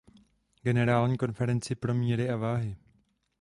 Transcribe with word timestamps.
Generální 0.63 1.17
konferenci 1.17 1.75
pro 1.75 1.93
míry 1.93 2.29
a 2.29 2.35
váhy. 2.37 2.77